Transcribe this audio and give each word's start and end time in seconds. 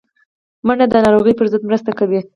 منډه 0.65 0.85
د 0.89 0.95
ناروغیو 1.05 1.37
پر 1.39 1.45
ضد 1.51 1.63
مرسته 1.69 1.91
کوي 1.99 2.19